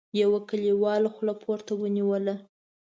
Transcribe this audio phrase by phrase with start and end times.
[0.21, 2.35] يوه کليوال خوله پورته ونيوله: